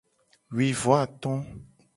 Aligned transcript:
Wi 0.55 0.67
vo 0.79 0.91
ato. 1.03 1.31